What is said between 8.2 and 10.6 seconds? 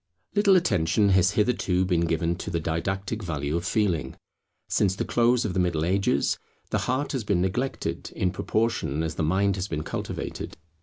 proportion as the mind has been cultivated.